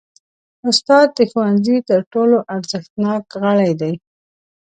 استاد 0.69 1.07
د 1.17 1.19
ښوونځي 1.31 1.77
تر 1.89 1.99
ټولو 2.13 2.37
ارزښتناک 2.55 3.23
غړی 3.43 3.71
دی. 3.81 3.93